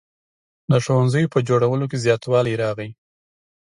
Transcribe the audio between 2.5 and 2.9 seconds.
راغی.